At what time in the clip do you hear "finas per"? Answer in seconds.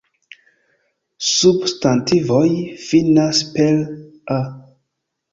2.85-3.67